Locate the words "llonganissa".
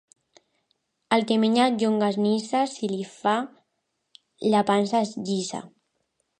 1.83-2.63